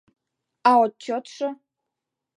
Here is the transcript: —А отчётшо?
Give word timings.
—А 0.69 0.71
отчётшо? 0.83 1.49